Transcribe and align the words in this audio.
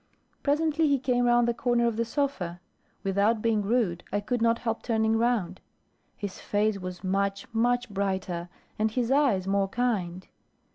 Presently 0.41 0.87
he 0.87 0.97
came 0.97 1.25
round 1.25 1.47
the 1.47 1.53
corner 1.53 1.85
of 1.85 1.95
the 1.95 2.05
sofa. 2.05 2.59
Without 3.03 3.39
being 3.39 3.61
rude, 3.61 4.03
I 4.11 4.19
could 4.19 4.41
not 4.41 4.57
help 4.57 4.81
turning 4.81 5.15
round. 5.15 5.61
His 6.17 6.39
face 6.41 6.79
was 6.79 7.03
much, 7.03 7.45
much, 7.53 7.87
brighter, 7.87 8.49
and 8.79 8.89
his 8.89 9.11
eyes 9.11 9.45
more 9.45 9.67
kind. 9.67 10.27